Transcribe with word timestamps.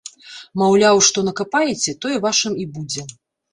Маўляў, 0.61 1.01
што 1.09 1.25
накапаеце, 1.29 1.95
тое 2.07 2.17
вашым 2.27 2.59
і 2.67 2.69
будзе. 2.75 3.09